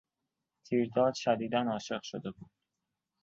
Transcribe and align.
تیرداد 0.67 1.13
شدیدا 1.13 1.61
عاشق 1.61 2.01
شده 2.03 2.31
بود. 2.31 2.51